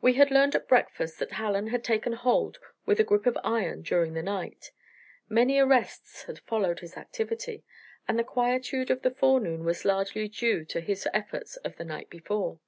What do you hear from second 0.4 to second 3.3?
at breakfast that Hallen had taken hold with a grip